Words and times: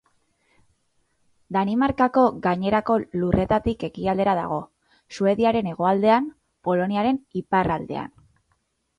Danimarkako 1.55 2.21
gainerako 2.45 2.95
lurretatik 3.23 3.85
ekialdera 3.87 4.33
dago, 4.39 4.57
Suediaren 5.17 5.69
hegoaldean, 5.73 6.31
Poloniaren 6.69 7.21
iparraldean. 7.43 8.11